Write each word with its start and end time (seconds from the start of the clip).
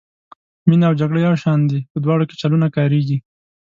مینه 0.67 0.85
او 0.89 0.93
جګړه 1.01 1.19
یو 1.27 1.35
شان 1.43 1.59
دي 1.69 1.79
په 1.91 1.97
دواړو 2.03 2.27
کې 2.29 2.39
چلونه 2.41 2.67
کاریږي. 2.75 3.17